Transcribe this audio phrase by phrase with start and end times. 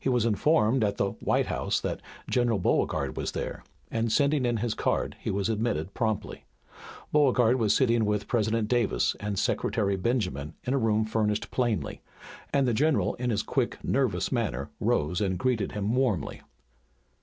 [0.00, 4.56] He was informed at the "White House" that General Beauregard was there, and sending in
[4.56, 6.46] his card he was admitted promptly.
[7.12, 12.00] Beauregard was sitting with President Davis and Secretary Benjamin in a room furnished plainly,
[12.54, 16.40] and the general in his quick, nervous manner rose and greeted him warmly.